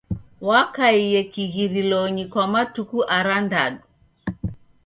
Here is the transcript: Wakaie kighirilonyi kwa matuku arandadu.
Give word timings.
Wakaie 0.47 1.19
kighirilonyi 1.31 2.23
kwa 2.33 2.45
matuku 2.53 2.97
arandadu. 3.17 3.79